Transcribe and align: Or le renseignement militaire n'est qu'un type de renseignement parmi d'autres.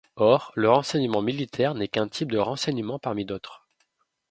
Or 0.15 0.51
le 0.55 0.67
renseignement 0.71 1.21
militaire 1.21 1.75
n'est 1.75 1.87
qu'un 1.87 2.07
type 2.07 2.31
de 2.31 2.39
renseignement 2.39 2.97
parmi 2.97 3.23
d'autres. 3.23 3.67